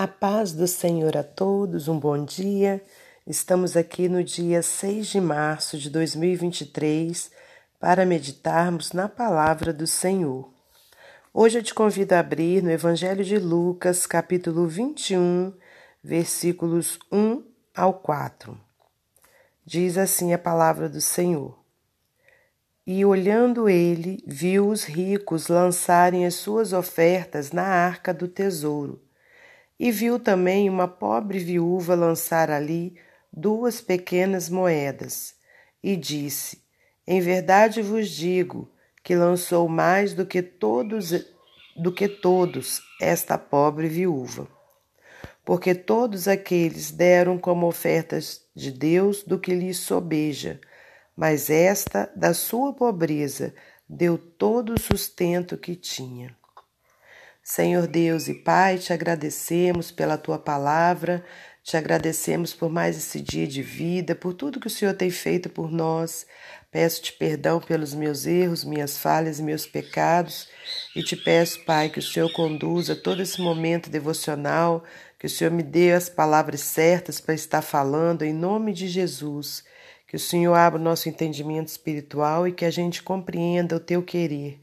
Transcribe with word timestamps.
A 0.00 0.08
paz 0.08 0.52
do 0.52 0.66
Senhor 0.66 1.14
a 1.14 1.22
todos, 1.22 1.86
um 1.86 2.00
bom 2.00 2.24
dia. 2.24 2.82
Estamos 3.26 3.76
aqui 3.76 4.08
no 4.08 4.24
dia 4.24 4.62
6 4.62 5.08
de 5.08 5.20
março 5.20 5.76
de 5.76 5.90
2023 5.90 7.30
para 7.78 8.06
meditarmos 8.06 8.92
na 8.92 9.10
palavra 9.10 9.74
do 9.74 9.86
Senhor. 9.86 10.50
Hoje 11.34 11.58
eu 11.58 11.62
te 11.62 11.74
convido 11.74 12.14
a 12.14 12.20
abrir 12.20 12.62
no 12.62 12.70
Evangelho 12.70 13.22
de 13.22 13.38
Lucas, 13.38 14.06
capítulo 14.06 14.66
21, 14.66 15.52
versículos 16.02 16.98
1 17.12 17.44
ao 17.76 17.92
4. 17.92 18.58
Diz 19.66 19.98
assim 19.98 20.32
a 20.32 20.38
palavra 20.38 20.88
do 20.88 21.02
Senhor. 21.02 21.58
E 22.86 23.04
olhando 23.04 23.68
ele, 23.68 24.24
viu 24.26 24.66
os 24.70 24.84
ricos 24.84 25.48
lançarem 25.48 26.24
as 26.24 26.36
suas 26.36 26.72
ofertas 26.72 27.52
na 27.52 27.64
arca 27.64 28.14
do 28.14 28.26
tesouro 28.26 28.98
e 29.80 29.90
viu 29.90 30.20
também 30.20 30.68
uma 30.68 30.86
pobre 30.86 31.38
viúva 31.38 31.94
lançar 31.94 32.50
ali 32.50 32.94
duas 33.32 33.80
pequenas 33.80 34.50
moedas, 34.50 35.34
e 35.82 35.96
disse: 35.96 36.62
Em 37.06 37.18
verdade 37.18 37.80
vos 37.80 38.10
digo 38.10 38.70
que 39.02 39.14
lançou 39.14 39.66
mais 39.70 40.12
do 40.12 40.26
que 40.26 40.42
todos 40.42 41.24
do 41.74 41.90
que 41.90 42.06
todos 42.06 42.82
esta 43.00 43.38
pobre 43.38 43.88
viúva. 43.88 44.46
Porque 45.46 45.74
todos 45.74 46.28
aqueles 46.28 46.90
deram 46.90 47.38
como 47.38 47.66
ofertas 47.66 48.44
de 48.54 48.70
Deus 48.70 49.22
do 49.22 49.38
que 49.38 49.54
lhes 49.54 49.78
sobeja, 49.78 50.60
mas 51.16 51.48
esta, 51.48 52.12
da 52.14 52.34
sua 52.34 52.74
pobreza, 52.74 53.54
deu 53.88 54.18
todo 54.18 54.74
o 54.74 54.80
sustento 54.80 55.56
que 55.56 55.74
tinha. 55.74 56.36
Senhor 57.42 57.86
Deus 57.86 58.28
e 58.28 58.34
Pai, 58.34 58.78
te 58.78 58.92
agradecemos 58.92 59.90
pela 59.90 60.18
tua 60.18 60.38
palavra, 60.38 61.24
te 61.62 61.76
agradecemos 61.76 62.52
por 62.54 62.70
mais 62.70 62.96
esse 62.96 63.20
dia 63.20 63.46
de 63.46 63.62
vida, 63.62 64.14
por 64.14 64.34
tudo 64.34 64.60
que 64.60 64.66
o 64.66 64.70
Senhor 64.70 64.94
tem 64.94 65.10
feito 65.10 65.48
por 65.48 65.70
nós. 65.70 66.26
Peço-te 66.70 67.12
perdão 67.14 67.60
pelos 67.60 67.94
meus 67.94 68.26
erros, 68.26 68.62
minhas 68.62 68.96
falhas 68.98 69.40
e 69.40 69.42
meus 69.42 69.66
pecados, 69.66 70.48
e 70.94 71.02
te 71.02 71.16
peço, 71.16 71.64
Pai, 71.64 71.88
que 71.88 71.98
o 71.98 72.02
Senhor 72.02 72.30
conduza 72.32 72.94
todo 72.94 73.22
esse 73.22 73.40
momento 73.40 73.90
devocional, 73.90 74.84
que 75.18 75.26
o 75.26 75.30
Senhor 75.30 75.50
me 75.50 75.62
dê 75.62 75.92
as 75.92 76.08
palavras 76.08 76.60
certas 76.60 77.20
para 77.20 77.34
estar 77.34 77.62
falando, 77.62 78.22
em 78.22 78.32
nome 78.32 78.72
de 78.72 78.86
Jesus. 78.86 79.64
Que 80.06 80.16
o 80.16 80.20
Senhor 80.20 80.54
abra 80.54 80.78
o 80.78 80.82
nosso 80.82 81.08
entendimento 81.08 81.68
espiritual 81.68 82.46
e 82.46 82.52
que 82.52 82.64
a 82.64 82.70
gente 82.70 83.02
compreenda 83.02 83.76
o 83.76 83.80
teu 83.80 84.02
querer. 84.02 84.58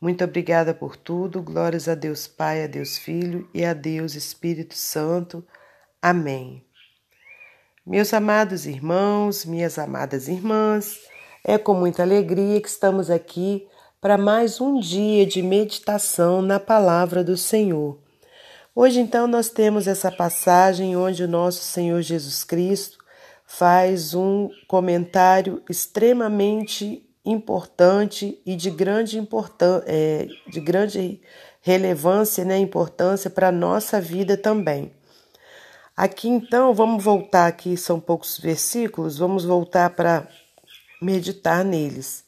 Muito 0.00 0.22
obrigada 0.22 0.72
por 0.72 0.96
tudo. 0.96 1.42
Glórias 1.42 1.88
a 1.88 1.94
Deus 1.94 2.28
Pai, 2.28 2.62
a 2.62 2.66
Deus 2.68 2.96
Filho 2.96 3.48
e 3.52 3.64
a 3.64 3.74
Deus 3.74 4.14
Espírito 4.14 4.74
Santo. 4.74 5.44
Amém. 6.00 6.64
Meus 7.84 8.14
amados 8.14 8.64
irmãos, 8.64 9.44
minhas 9.44 9.78
amadas 9.78 10.28
irmãs, 10.28 11.00
é 11.44 11.58
com 11.58 11.74
muita 11.74 12.02
alegria 12.02 12.60
que 12.60 12.68
estamos 12.68 13.10
aqui 13.10 13.66
para 14.00 14.16
mais 14.16 14.60
um 14.60 14.78
dia 14.78 15.26
de 15.26 15.42
meditação 15.42 16.42
na 16.42 16.60
palavra 16.60 17.24
do 17.24 17.36
Senhor. 17.36 17.98
Hoje, 18.74 19.00
então, 19.00 19.26
nós 19.26 19.48
temos 19.48 19.88
essa 19.88 20.12
passagem 20.12 20.96
onde 20.96 21.24
o 21.24 21.28
nosso 21.28 21.64
Senhor 21.64 22.00
Jesus 22.02 22.44
Cristo 22.44 22.98
faz 23.44 24.14
um 24.14 24.48
comentário 24.68 25.60
extremamente 25.68 27.07
importante 27.30 28.40
e 28.44 28.56
de 28.56 28.70
grande, 28.70 29.18
importância, 29.18 29.84
é, 29.86 30.26
de 30.48 30.60
grande 30.60 31.20
relevância, 31.60 32.44
né, 32.44 32.58
importância 32.58 33.28
para 33.28 33.48
a 33.48 33.52
nossa 33.52 34.00
vida 34.00 34.36
também. 34.36 34.92
Aqui 35.96 36.28
então, 36.28 36.72
vamos 36.72 37.02
voltar 37.02 37.46
aqui, 37.46 37.76
são 37.76 37.98
poucos 38.00 38.38
versículos, 38.38 39.18
vamos 39.18 39.44
voltar 39.44 39.90
para 39.90 40.28
meditar 41.02 41.64
neles. 41.64 42.24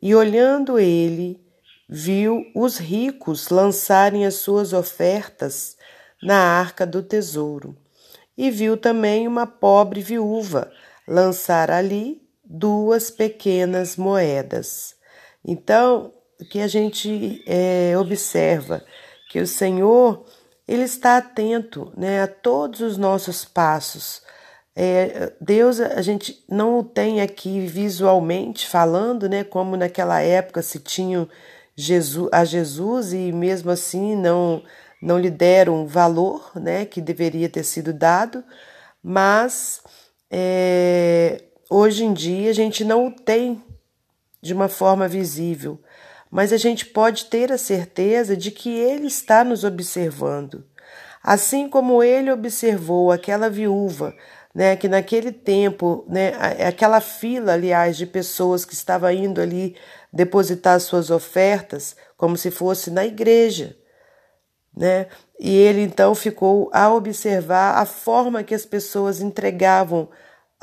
E 0.00 0.14
olhando 0.14 0.78
ele, 0.78 1.40
viu 1.88 2.44
os 2.54 2.78
ricos 2.78 3.50
lançarem 3.50 4.26
as 4.26 4.36
suas 4.36 4.72
ofertas 4.72 5.76
na 6.22 6.36
arca 6.36 6.86
do 6.86 7.02
tesouro. 7.02 7.76
E 8.36 8.50
viu 8.50 8.76
também 8.76 9.28
uma 9.28 9.46
pobre 9.46 10.00
viúva 10.00 10.72
lançar 11.06 11.70
ali 11.70 12.23
duas 12.54 13.10
pequenas 13.10 13.96
moedas. 13.96 14.94
Então, 15.44 16.12
o 16.40 16.44
que 16.44 16.60
a 16.60 16.68
gente 16.68 17.42
é, 17.46 17.96
observa 17.98 18.84
que 19.30 19.40
o 19.40 19.46
Senhor 19.46 20.24
ele 20.66 20.84
está 20.84 21.18
atento 21.18 21.92
né, 21.96 22.22
a 22.22 22.26
todos 22.26 22.80
os 22.80 22.96
nossos 22.96 23.44
passos. 23.44 24.22
É, 24.74 25.32
Deus 25.40 25.78
a 25.80 26.02
gente 26.02 26.44
não 26.48 26.78
o 26.78 26.84
tem 26.84 27.20
aqui 27.20 27.66
visualmente 27.66 28.66
falando, 28.66 29.28
né, 29.28 29.44
como 29.44 29.76
naquela 29.76 30.20
época 30.20 30.62
se 30.62 30.80
tinham 30.80 31.28
Jesus, 31.76 32.28
a 32.32 32.44
Jesus 32.44 33.12
e 33.12 33.30
mesmo 33.32 33.70
assim 33.70 34.16
não 34.16 34.62
não 35.02 35.18
lhe 35.18 35.30
deram 35.30 35.86
valor, 35.86 36.50
né, 36.54 36.86
que 36.86 36.98
deveria 36.98 37.46
ter 37.46 37.62
sido 37.62 37.92
dado, 37.92 38.42
mas 39.02 39.82
é, 40.30 41.42
hoje 41.70 42.04
em 42.04 42.12
dia 42.12 42.50
a 42.50 42.54
gente 42.54 42.84
não 42.84 43.06
o 43.06 43.10
tem 43.10 43.62
de 44.40 44.52
uma 44.52 44.68
forma 44.68 45.08
visível, 45.08 45.80
mas 46.30 46.52
a 46.52 46.56
gente 46.56 46.86
pode 46.86 47.26
ter 47.26 47.52
a 47.52 47.58
certeza 47.58 48.36
de 48.36 48.50
que 48.50 48.70
ele 48.70 49.06
está 49.06 49.44
nos 49.44 49.64
observando. 49.64 50.64
Assim 51.22 51.68
como 51.68 52.02
ele 52.02 52.30
observou 52.30 53.10
aquela 53.10 53.48
viúva, 53.48 54.14
né, 54.54 54.76
que 54.76 54.88
naquele 54.88 55.32
tempo, 55.32 56.04
né, 56.08 56.32
aquela 56.66 57.00
fila, 57.00 57.54
aliás, 57.54 57.96
de 57.96 58.06
pessoas 58.06 58.64
que 58.64 58.74
estava 58.74 59.12
indo 59.12 59.40
ali 59.40 59.74
depositar 60.12 60.78
suas 60.80 61.10
ofertas, 61.10 61.96
como 62.16 62.36
se 62.36 62.50
fosse 62.50 62.90
na 62.90 63.04
igreja, 63.04 63.76
né? 64.76 65.06
E 65.38 65.54
ele 65.56 65.82
então 65.82 66.14
ficou 66.14 66.70
a 66.72 66.92
observar 66.92 67.78
a 67.78 67.84
forma 67.84 68.42
que 68.44 68.54
as 68.54 68.64
pessoas 68.64 69.20
entregavam 69.20 70.08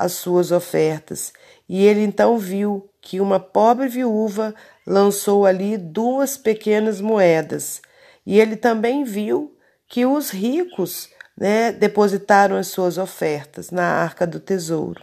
as 0.02 0.12
suas 0.12 0.50
ofertas. 0.50 1.32
E 1.68 1.84
ele 1.84 2.02
então 2.02 2.38
viu 2.38 2.88
que 3.00 3.20
uma 3.20 3.40
pobre 3.40 3.88
viúva 3.88 4.54
lançou 4.86 5.46
ali 5.46 5.76
duas 5.76 6.36
pequenas 6.36 7.00
moedas. 7.00 7.80
E 8.26 8.38
ele 8.38 8.56
também 8.56 9.04
viu 9.04 9.56
que 9.88 10.04
os 10.06 10.30
ricos 10.30 11.08
né, 11.36 11.72
depositaram 11.72 12.56
as 12.56 12.68
suas 12.68 12.98
ofertas 12.98 13.70
na 13.70 13.84
arca 13.84 14.26
do 14.26 14.38
tesouro. 14.38 15.02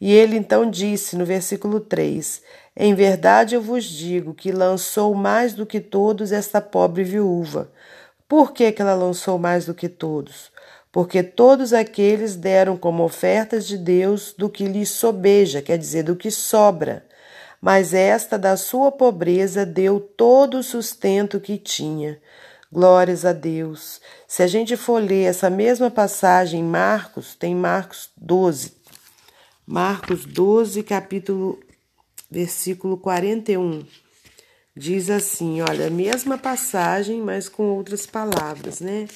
E 0.00 0.12
ele 0.12 0.36
então 0.36 0.68
disse 0.68 1.16
no 1.16 1.24
versículo 1.24 1.80
3: 1.80 2.42
Em 2.76 2.94
verdade 2.94 3.54
eu 3.54 3.60
vos 3.60 3.84
digo 3.84 4.32
que 4.32 4.50
lançou 4.50 5.14
mais 5.14 5.52
do 5.52 5.66
que 5.66 5.80
todos 5.80 6.32
esta 6.32 6.60
pobre 6.60 7.04
viúva. 7.04 7.70
Por 8.26 8.52
que, 8.52 8.70
que 8.72 8.80
ela 8.80 8.94
lançou 8.94 9.38
mais 9.38 9.66
do 9.66 9.74
que 9.74 9.88
todos? 9.88 10.50
Porque 10.92 11.22
todos 11.22 11.72
aqueles 11.72 12.34
deram 12.34 12.76
como 12.76 13.04
ofertas 13.04 13.66
de 13.66 13.78
Deus 13.78 14.34
do 14.36 14.48
que 14.48 14.64
lhes 14.64 14.90
sobeja, 14.90 15.62
quer 15.62 15.78
dizer, 15.78 16.02
do 16.02 16.16
que 16.16 16.30
sobra. 16.30 17.06
Mas 17.60 17.94
esta 17.94 18.38
da 18.38 18.56
sua 18.56 18.90
pobreza 18.90 19.64
deu 19.66 20.00
todo 20.00 20.58
o 20.58 20.62
sustento 20.62 21.38
que 21.38 21.58
tinha. 21.58 22.20
Glórias 22.72 23.24
a 23.24 23.32
Deus. 23.32 24.00
Se 24.26 24.42
a 24.42 24.46
gente 24.46 24.76
for 24.76 25.02
ler 25.02 25.24
essa 25.24 25.50
mesma 25.50 25.90
passagem 25.90 26.60
em 26.60 26.64
Marcos, 26.64 27.34
tem 27.34 27.54
Marcos 27.54 28.10
12. 28.16 28.72
Marcos 29.66 30.24
12, 30.24 30.82
capítulo, 30.82 31.60
versículo 32.30 32.96
41. 32.96 33.84
Diz 34.74 35.10
assim, 35.10 35.60
olha, 35.60 35.88
a 35.88 35.90
mesma 35.90 36.38
passagem, 36.38 37.20
mas 37.20 37.48
com 37.48 37.64
outras 37.64 38.06
palavras, 38.06 38.80
né? 38.80 39.06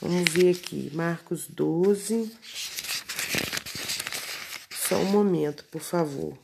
Vamos 0.00 0.30
ver 0.30 0.50
aqui, 0.50 0.90
Marcos 0.92 1.46
12. 1.48 2.30
Só 4.70 4.96
um 4.96 5.06
momento, 5.06 5.64
por 5.64 5.80
favor. 5.80 6.36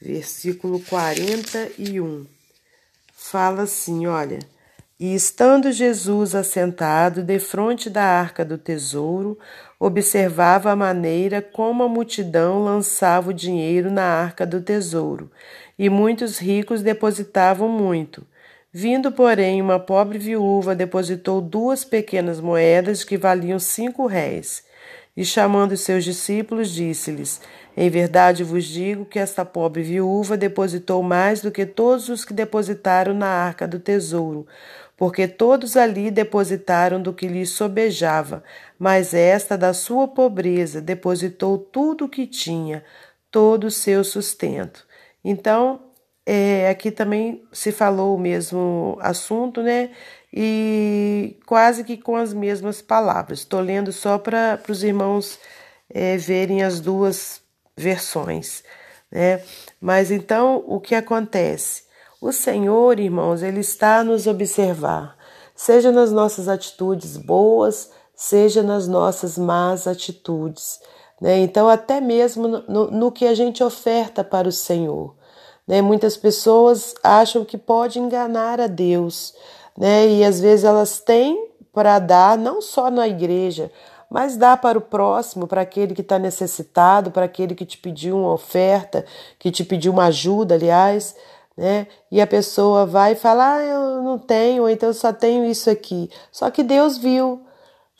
Versículo 0.00 0.78
41. 0.80 2.26
Fala 3.12 3.62
assim: 3.62 4.06
olha. 4.06 4.38
E 4.98 5.12
estando 5.12 5.72
Jesus 5.72 6.36
assentado 6.36 7.24
defronte 7.24 7.90
da 7.90 8.04
arca 8.04 8.44
do 8.44 8.56
tesouro, 8.56 9.36
observava 9.78 10.70
a 10.70 10.76
maneira 10.76 11.42
como 11.42 11.82
a 11.82 11.88
multidão 11.88 12.62
lançava 12.62 13.30
o 13.30 13.34
dinheiro 13.34 13.90
na 13.90 14.04
arca 14.04 14.46
do 14.46 14.60
tesouro, 14.60 15.28
e 15.76 15.90
muitos 15.90 16.38
ricos 16.38 16.80
depositavam 16.80 17.68
muito. 17.68 18.24
Vindo, 18.76 19.12
porém, 19.12 19.62
uma 19.62 19.78
pobre 19.78 20.18
viúva 20.18 20.74
depositou 20.74 21.40
duas 21.40 21.84
pequenas 21.84 22.40
moedas 22.40 23.04
que 23.04 23.16
valiam 23.16 23.56
cinco 23.56 24.04
réis. 24.04 24.64
E 25.16 25.24
chamando 25.24 25.76
seus 25.76 26.02
discípulos, 26.02 26.70
disse-lhes: 26.70 27.40
Em 27.76 27.88
verdade 27.88 28.42
vos 28.42 28.64
digo 28.64 29.04
que 29.04 29.20
esta 29.20 29.44
pobre 29.44 29.84
viúva 29.84 30.36
depositou 30.36 31.04
mais 31.04 31.40
do 31.40 31.52
que 31.52 31.64
todos 31.64 32.08
os 32.08 32.24
que 32.24 32.34
depositaram 32.34 33.14
na 33.14 33.28
arca 33.28 33.68
do 33.68 33.78
tesouro, 33.78 34.44
porque 34.96 35.28
todos 35.28 35.76
ali 35.76 36.10
depositaram 36.10 37.00
do 37.00 37.12
que 37.12 37.28
lhe 37.28 37.46
sobejava, 37.46 38.42
mas 38.76 39.14
esta 39.14 39.56
da 39.56 39.72
sua 39.72 40.08
pobreza 40.08 40.80
depositou 40.80 41.58
tudo 41.58 42.06
o 42.06 42.08
que 42.08 42.26
tinha, 42.26 42.82
todo 43.30 43.68
o 43.68 43.70
seu 43.70 44.02
sustento. 44.02 44.84
Então, 45.24 45.93
é, 46.26 46.68
aqui 46.70 46.90
também 46.90 47.46
se 47.52 47.70
falou 47.70 48.16
o 48.16 48.18
mesmo 48.18 48.96
assunto, 49.00 49.62
né? 49.62 49.90
E 50.32 51.38
quase 51.46 51.84
que 51.84 51.96
com 51.96 52.16
as 52.16 52.32
mesmas 52.32 52.80
palavras. 52.80 53.40
Estou 53.40 53.60
lendo 53.60 53.92
só 53.92 54.18
para 54.18 54.60
os 54.68 54.82
irmãos 54.82 55.38
é, 55.88 56.16
verem 56.16 56.62
as 56.62 56.80
duas 56.80 57.42
versões, 57.76 58.64
né? 59.10 59.42
Mas 59.80 60.10
então, 60.10 60.64
o 60.66 60.80
que 60.80 60.94
acontece? 60.94 61.84
O 62.20 62.32
Senhor, 62.32 62.98
irmãos, 62.98 63.42
Ele 63.42 63.60
está 63.60 63.98
a 63.98 64.04
nos 64.04 64.26
observar, 64.26 65.16
seja 65.54 65.92
nas 65.92 66.10
nossas 66.10 66.48
atitudes 66.48 67.18
boas, 67.18 67.90
seja 68.16 68.62
nas 68.62 68.88
nossas 68.88 69.36
más 69.36 69.86
atitudes. 69.86 70.80
Né? 71.20 71.40
Então, 71.40 71.68
até 71.68 72.00
mesmo 72.00 72.48
no, 72.48 72.90
no 72.90 73.12
que 73.12 73.26
a 73.26 73.34
gente 73.34 73.62
oferta 73.62 74.24
para 74.24 74.48
o 74.48 74.52
Senhor. 74.52 75.14
Né? 75.66 75.80
Muitas 75.82 76.16
pessoas 76.16 76.94
acham 77.02 77.44
que 77.44 77.56
pode 77.56 77.98
enganar 77.98 78.60
a 78.60 78.66
Deus, 78.66 79.34
né? 79.76 80.06
e 80.08 80.24
às 80.24 80.40
vezes 80.40 80.64
elas 80.64 81.00
têm 81.00 81.50
para 81.72 81.98
dar, 81.98 82.38
não 82.38 82.62
só 82.62 82.90
na 82.90 83.08
igreja, 83.08 83.70
mas 84.10 84.36
dá 84.36 84.56
para 84.56 84.78
o 84.78 84.82
próximo, 84.82 85.46
para 85.46 85.62
aquele 85.62 85.94
que 85.94 86.00
está 86.00 86.18
necessitado, 86.18 87.10
para 87.10 87.24
aquele 87.24 87.54
que 87.54 87.66
te 87.66 87.78
pediu 87.78 88.16
uma 88.16 88.32
oferta, 88.32 89.04
que 89.38 89.50
te 89.50 89.64
pediu 89.64 89.92
uma 89.92 90.04
ajuda, 90.04 90.54
aliás 90.54 91.16
né? 91.56 91.86
E 92.10 92.20
a 92.20 92.26
pessoa 92.26 92.84
vai 92.84 93.12
e 93.12 93.16
fala: 93.16 93.56
ah, 93.56 93.62
eu 93.62 94.02
não 94.02 94.18
tenho, 94.18 94.68
então 94.68 94.88
eu 94.88 94.94
só 94.94 95.12
tenho 95.12 95.44
isso 95.44 95.70
aqui. 95.70 96.10
Só 96.30 96.50
que 96.50 96.62
Deus 96.62 96.98
viu 96.98 97.42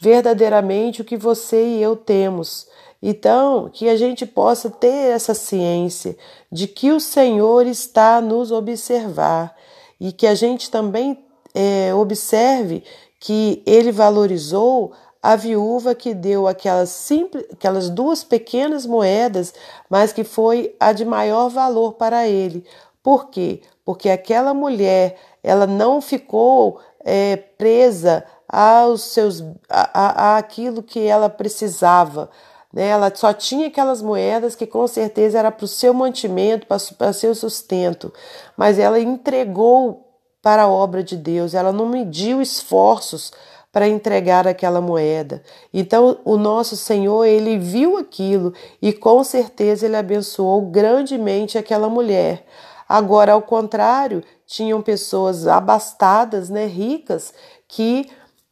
verdadeiramente 0.00 1.00
o 1.00 1.04
que 1.04 1.16
você 1.16 1.64
e 1.64 1.82
eu 1.82 1.96
temos. 1.96 2.68
Então, 3.06 3.68
que 3.70 3.86
a 3.86 3.96
gente 3.96 4.24
possa 4.24 4.70
ter 4.70 5.12
essa 5.12 5.34
ciência 5.34 6.16
de 6.50 6.66
que 6.66 6.90
o 6.90 6.98
Senhor 6.98 7.66
está 7.66 8.18
nos 8.18 8.50
observar 8.50 9.54
e 10.00 10.10
que 10.10 10.26
a 10.26 10.34
gente 10.34 10.70
também 10.70 11.22
é, 11.54 11.94
observe 11.94 12.82
que 13.20 13.62
Ele 13.66 13.92
valorizou 13.92 14.94
a 15.22 15.36
viúva 15.36 15.94
que 15.94 16.14
deu 16.14 16.48
aquelas, 16.48 16.88
simples, 16.88 17.44
aquelas 17.52 17.90
duas 17.90 18.24
pequenas 18.24 18.86
moedas, 18.86 19.52
mas 19.90 20.10
que 20.10 20.24
foi 20.24 20.74
a 20.80 20.90
de 20.92 21.04
maior 21.04 21.50
valor 21.50 21.94
para 21.94 22.26
ele, 22.26 22.64
por 23.02 23.28
quê? 23.28 23.60
Porque 23.84 24.08
aquela 24.08 24.54
mulher 24.54 25.18
ela 25.42 25.66
não 25.66 26.00
ficou 26.00 26.80
é, 27.04 27.36
presa 27.36 28.24
aos 28.48 29.02
seus 29.02 29.44
a, 29.68 30.32
a, 30.32 30.38
aquilo 30.38 30.82
que 30.82 31.00
ela 31.00 31.28
precisava. 31.28 32.30
Né? 32.74 32.88
Ela 32.88 33.12
só 33.14 33.32
tinha 33.32 33.68
aquelas 33.68 34.02
moedas 34.02 34.56
que 34.56 34.66
com 34.66 34.86
certeza 34.88 35.38
era 35.38 35.52
para 35.52 35.64
o 35.64 35.68
seu 35.68 35.94
mantimento, 35.94 36.66
para 36.66 37.10
o 37.10 37.14
seu 37.14 37.32
sustento, 37.34 38.12
mas 38.56 38.80
ela 38.80 38.98
entregou 38.98 40.10
para 40.42 40.64
a 40.64 40.68
obra 40.68 41.02
de 41.02 41.16
Deus, 41.16 41.54
ela 41.54 41.72
não 41.72 41.86
mediu 41.86 42.42
esforços 42.42 43.32
para 43.72 43.88
entregar 43.88 44.46
aquela 44.46 44.80
moeda. 44.80 45.42
Então, 45.72 46.18
o 46.24 46.36
nosso 46.36 46.76
Senhor, 46.76 47.24
ele 47.24 47.58
viu 47.58 47.96
aquilo 47.96 48.52
e 48.82 48.92
com 48.92 49.24
certeza 49.24 49.86
ele 49.86 49.96
abençoou 49.96 50.62
grandemente 50.62 51.56
aquela 51.56 51.88
mulher. 51.88 52.44
Agora, 52.88 53.32
ao 53.32 53.42
contrário, 53.42 54.22
tinham 54.46 54.82
pessoas 54.82 55.46
abastadas, 55.46 56.50
né, 56.50 56.66
ricas, 56.66 57.32
que 57.66 58.08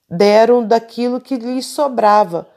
deram 0.09 0.65
daquilo 0.65 1.21
que 1.21 1.37
lhes 1.37 1.67
sobrava. 1.67 2.49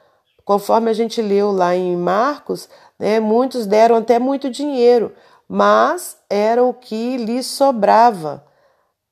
Conforme 0.46 0.92
a 0.92 0.94
gente 0.94 1.22
leu 1.24 1.52
lá 1.52 1.76
em 1.76 1.98
Marcos, 1.98 2.70
né, 3.00 3.20
muitos 3.20 3.66
deram 3.66 3.96
até 3.96 4.20
muito 4.20 4.50
dinheiro, 4.50 5.12
mas 5.50 6.18
era 6.30 6.64
o 6.64 6.74
que 6.74 7.18
lhes 7.18 7.48
sobrava. 7.48 8.46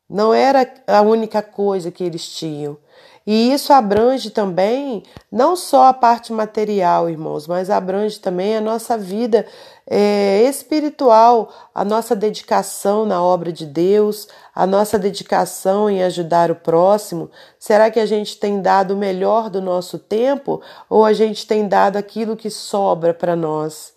Não 0.08 0.32
era 0.32 0.72
a 0.86 1.02
única 1.02 1.42
coisa 1.42 1.90
que 1.90 2.04
eles 2.04 2.30
tinham. 2.30 2.78
E 3.26 3.52
isso 3.54 3.72
abrange 3.72 4.30
também 4.30 5.04
não 5.32 5.56
só 5.56 5.86
a 5.86 5.94
parte 5.94 6.32
material, 6.32 7.10
irmãos, 7.10 7.48
mas 7.48 7.70
abrange 7.70 8.20
também 8.20 8.56
a 8.58 8.62
nossa 8.62 8.98
vida 8.98 9.48
é, 9.86 10.44
espiritual, 10.44 11.52
a 11.74 11.84
nossa 11.84 12.16
dedicação 12.16 13.06
na 13.06 13.22
obra 13.22 13.52
de 13.52 13.66
Deus, 13.66 14.28
a 14.56 14.66
nossa 14.66 14.98
dedicação 14.98 15.90
em 15.90 16.04
ajudar 16.04 16.52
o 16.52 16.56
próximo. 16.56 17.30
Será 17.60 17.92
que 17.92 18.00
a 18.00 18.06
gente 18.06 18.38
tem 18.38 18.62
dado 18.62 18.94
o 18.94 18.98
melhor 18.98 19.50
do 19.50 19.62
nosso 19.62 20.00
tempo 20.00 20.62
ou 20.90 21.06
a 21.06 21.14
gente 21.14 21.46
tem 21.46 21.68
dado 21.68 21.98
aquilo 21.98 22.36
que 22.36 22.50
sobra 22.50 23.14
para 23.14 23.36
nós? 23.36 23.93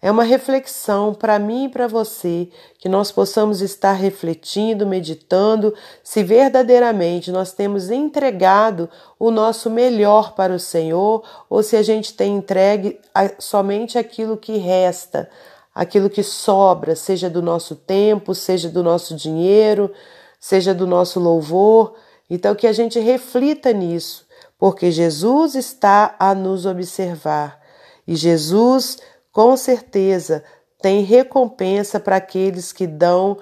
É 0.00 0.12
uma 0.12 0.22
reflexão 0.22 1.12
para 1.12 1.40
mim 1.40 1.64
e 1.64 1.68
para 1.68 1.88
você, 1.88 2.48
que 2.78 2.88
nós 2.88 3.10
possamos 3.10 3.60
estar 3.60 3.94
refletindo, 3.94 4.86
meditando, 4.86 5.74
se 6.04 6.22
verdadeiramente 6.22 7.32
nós 7.32 7.52
temos 7.52 7.90
entregado 7.90 8.88
o 9.18 9.32
nosso 9.32 9.68
melhor 9.68 10.34
para 10.34 10.54
o 10.54 10.58
Senhor 10.58 11.24
ou 11.50 11.64
se 11.64 11.76
a 11.76 11.82
gente 11.82 12.14
tem 12.14 12.36
entregue 12.36 13.00
somente 13.40 13.98
aquilo 13.98 14.36
que 14.36 14.56
resta, 14.56 15.28
aquilo 15.74 16.08
que 16.08 16.22
sobra, 16.22 16.94
seja 16.94 17.28
do 17.28 17.42
nosso 17.42 17.74
tempo, 17.74 18.36
seja 18.36 18.68
do 18.68 18.84
nosso 18.84 19.16
dinheiro, 19.16 19.92
seja 20.38 20.72
do 20.72 20.86
nosso 20.86 21.18
louvor. 21.18 21.96
Então, 22.30 22.54
que 22.54 22.68
a 22.68 22.72
gente 22.72 23.00
reflita 23.00 23.72
nisso, 23.72 24.24
porque 24.56 24.92
Jesus 24.92 25.56
está 25.56 26.14
a 26.20 26.36
nos 26.36 26.66
observar 26.66 27.60
e 28.06 28.14
Jesus 28.14 28.98
com 29.38 29.56
certeza 29.56 30.42
tem 30.82 31.04
recompensa 31.04 32.00
para 32.00 32.16
aqueles 32.16 32.72
que 32.72 32.88
dão 32.88 33.38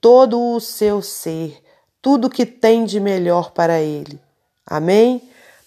todo 0.00 0.40
o 0.40 0.58
seu 0.60 1.02
ser, 1.02 1.62
tudo 2.00 2.30
que 2.30 2.46
tem 2.46 2.86
de 2.86 2.98
melhor 2.98 3.52
para 3.52 3.82
ele. 3.82 4.18
Amém? 4.66 5.20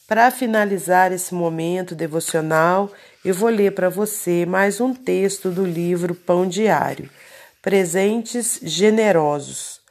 Para 0.07 0.31
finalizar 0.31 1.11
esse 1.11 1.35
momento 1.35 1.93
devocional, 1.93 2.91
eu 3.23 3.35
vou 3.35 3.49
ler 3.49 3.75
para 3.75 3.89
você 3.89 4.43
mais 4.43 4.81
um 4.81 4.91
texto 4.91 5.51
do 5.51 5.63
livro 5.63 6.15
Pão 6.15 6.47
Diário. 6.47 7.07
Presentes 7.61 8.59
generosos. 8.63 9.81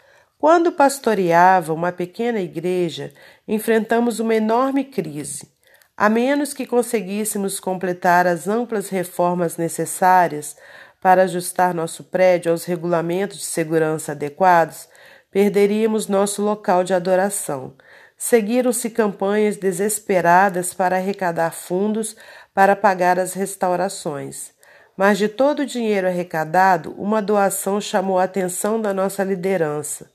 Quando 0.41 0.73
pastoreava 0.73 1.73
uma 1.73 1.93
pequena 1.93 2.41
igreja, 2.41 3.13
enfrentamos 3.47 4.19
uma 4.19 4.35
enorme 4.35 4.83
crise. 4.83 5.54
A 5.97 6.09
menos 6.09 6.53
que 6.53 6.67
conseguíssemos 6.67 7.61
completar 7.61 8.27
as 8.27 8.49
amplas 8.49 8.89
reformas 8.89 9.57
necessárias 9.57 10.57
para 11.01 11.23
ajustar 11.23 11.73
nosso 11.73 12.03
prédio 12.03 12.51
aos 12.51 12.65
regulamentos 12.65 13.39
de 13.39 13.45
segurança 13.45 14.11
adequados, 14.11 14.89
perderíamos 15.31 16.09
nosso 16.09 16.43
local 16.43 16.83
de 16.83 16.93
adoração. 16.93 17.75
Seguiram-se 18.17 18.91
campanhas 18.91 19.57
desesperadas 19.57 20.75
para 20.75 20.97
arrecadar 20.97 21.53
fundos 21.53 22.17
para 22.53 22.75
pagar 22.75 23.19
as 23.19 23.33
restaurações. 23.35 24.53
Mas 24.97 25.19
de 25.19 25.29
todo 25.29 25.61
o 25.61 25.67
dinheiro 25.67 26.09
arrecadado, 26.09 26.93
uma 26.99 27.23
doação 27.23 27.81
chamou 27.81 28.19
a 28.19 28.25
atenção 28.25 28.81
da 28.81 28.93
nossa 28.93 29.23
liderança. 29.23 30.14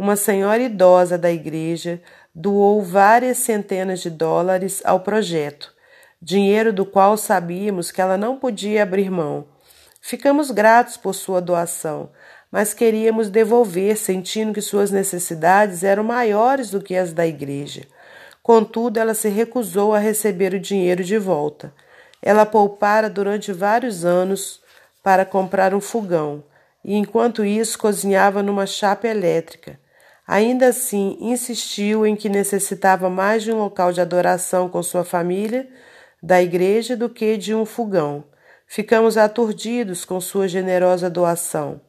Uma 0.00 0.16
senhora 0.16 0.62
idosa 0.62 1.18
da 1.18 1.30
igreja 1.30 2.00
doou 2.34 2.82
várias 2.82 3.36
centenas 3.36 4.00
de 4.00 4.08
dólares 4.08 4.80
ao 4.82 5.00
projeto, 5.00 5.74
dinheiro 6.22 6.72
do 6.72 6.86
qual 6.86 7.18
sabíamos 7.18 7.92
que 7.92 8.00
ela 8.00 8.16
não 8.16 8.38
podia 8.38 8.82
abrir 8.82 9.10
mão. 9.10 9.46
Ficamos 10.00 10.50
gratos 10.50 10.96
por 10.96 11.14
sua 11.14 11.38
doação, 11.38 12.08
mas 12.50 12.72
queríamos 12.72 13.28
devolver, 13.28 13.94
sentindo 13.94 14.54
que 14.54 14.62
suas 14.62 14.90
necessidades 14.90 15.84
eram 15.84 16.02
maiores 16.02 16.70
do 16.70 16.80
que 16.80 16.96
as 16.96 17.12
da 17.12 17.26
igreja. 17.26 17.82
Contudo, 18.42 18.96
ela 18.98 19.12
se 19.12 19.28
recusou 19.28 19.92
a 19.92 19.98
receber 19.98 20.54
o 20.54 20.58
dinheiro 20.58 21.04
de 21.04 21.18
volta. 21.18 21.74
Ela 22.22 22.46
poupara 22.46 23.10
durante 23.10 23.52
vários 23.52 24.02
anos 24.06 24.62
para 25.02 25.26
comprar 25.26 25.74
um 25.74 25.80
fogão 25.80 26.42
e, 26.82 26.96
enquanto 26.96 27.44
isso, 27.44 27.78
cozinhava 27.78 28.42
numa 28.42 28.64
chapa 28.64 29.06
elétrica. 29.06 29.78
Ainda 30.32 30.68
assim, 30.68 31.18
insistiu 31.20 32.06
em 32.06 32.14
que 32.14 32.28
necessitava 32.28 33.10
mais 33.10 33.42
de 33.42 33.50
um 33.50 33.58
local 33.58 33.92
de 33.92 34.00
adoração 34.00 34.68
com 34.68 34.80
sua 34.80 35.02
família, 35.02 35.68
da 36.22 36.40
igreja, 36.40 36.96
do 36.96 37.10
que 37.10 37.36
de 37.36 37.52
um 37.52 37.66
fogão. 37.66 38.22
Ficamos 38.64 39.16
aturdidos 39.18 40.04
com 40.04 40.20
sua 40.20 40.46
generosa 40.46 41.10
doação. 41.10 41.80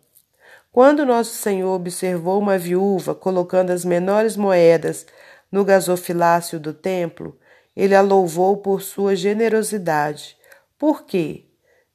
Quando 0.72 1.06
nosso 1.06 1.36
Senhor 1.36 1.72
observou 1.72 2.40
uma 2.40 2.58
viúva 2.58 3.14
colocando 3.14 3.70
as 3.70 3.86
menores 3.86 4.36
moedas 4.36 5.06
no 5.52 5.64
gasofilácio 5.64 6.60
do 6.60 6.74
templo, 6.74 7.38
ele 7.78 7.94
a 7.94 8.02
louvou 8.02 8.58
por 8.58 8.82
sua 8.82 9.16
generosidade. 9.16 10.36
Por 10.80 11.04
quê? 11.04 11.46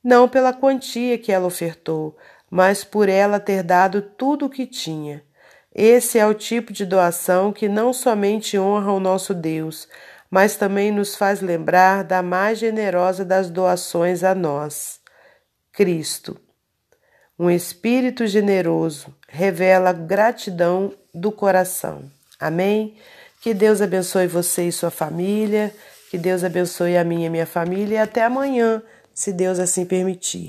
Não 0.00 0.28
pela 0.28 0.52
quantia 0.52 1.18
que 1.18 1.32
ela 1.32 1.48
ofertou, 1.48 2.16
mas 2.48 2.84
por 2.84 3.08
ela 3.08 3.40
ter 3.40 3.64
dado 3.64 4.00
tudo 4.00 4.46
o 4.46 4.48
que 4.48 4.64
tinha. 4.64 5.25
Esse 5.78 6.18
é 6.18 6.26
o 6.26 6.32
tipo 6.32 6.72
de 6.72 6.86
doação 6.86 7.52
que 7.52 7.68
não 7.68 7.92
somente 7.92 8.58
honra 8.58 8.92
o 8.92 8.98
nosso 8.98 9.34
Deus, 9.34 9.86
mas 10.30 10.56
também 10.56 10.90
nos 10.90 11.14
faz 11.14 11.42
lembrar 11.42 12.02
da 12.02 12.22
mais 12.22 12.58
generosa 12.58 13.26
das 13.26 13.50
doações 13.50 14.24
a 14.24 14.34
nós, 14.34 14.98
Cristo. 15.70 16.40
Um 17.38 17.50
espírito 17.50 18.26
generoso 18.26 19.14
revela 19.28 19.92
gratidão 19.92 20.94
do 21.12 21.30
coração. 21.30 22.10
Amém? 22.40 22.96
Que 23.42 23.52
Deus 23.52 23.82
abençoe 23.82 24.26
você 24.26 24.68
e 24.68 24.72
sua 24.72 24.90
família, 24.90 25.74
que 26.10 26.16
Deus 26.16 26.42
abençoe 26.42 26.96
a 26.96 27.04
minha 27.04 27.26
e 27.26 27.30
minha 27.30 27.46
família 27.46 27.96
e 27.96 27.98
até 27.98 28.24
amanhã, 28.24 28.82
se 29.12 29.30
Deus 29.30 29.58
assim 29.58 29.84
permitir. 29.84 30.44